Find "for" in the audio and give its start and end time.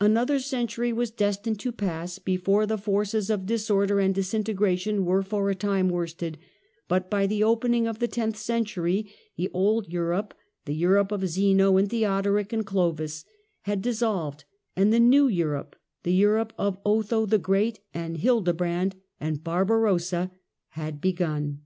5.22-5.50